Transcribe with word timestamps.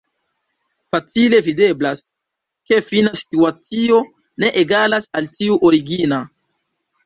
Facile 0.93 1.41
videblas, 1.47 2.01
ke 2.71 2.81
fina 2.87 3.13
situacio 3.21 4.01
ne 4.45 4.53
egalas 4.65 5.11
al 5.21 5.33
tiu 5.39 5.63
origina. 5.71 6.23